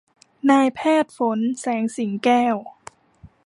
[0.49, 2.55] นายแพทย์ฝน แสงสิงแก้ว